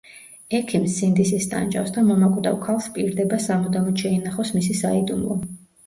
ექიმს 0.59 0.95
სინდისი 1.01 1.41
სტანჯავს 1.43 1.93
და 1.99 2.05
მომაკვდავ 2.09 2.59
ქალს 2.65 2.89
ჰპირდება 2.91 3.43
სამუდამოდ 3.47 4.05
შეინახოს 4.07 4.59
მისი 4.61 4.85
საიდუმლო. 4.85 5.43